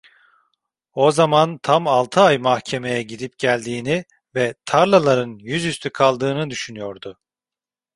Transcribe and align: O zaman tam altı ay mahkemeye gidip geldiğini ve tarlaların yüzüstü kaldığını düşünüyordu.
O 0.93 1.11
zaman 1.11 1.57
tam 1.57 1.87
altı 1.87 2.21
ay 2.21 2.37
mahkemeye 2.37 3.01
gidip 3.03 3.37
geldiğini 3.37 4.05
ve 4.35 4.53
tarlaların 4.65 5.37
yüzüstü 5.41 5.89
kaldığını 5.89 6.49
düşünüyordu. 6.49 7.19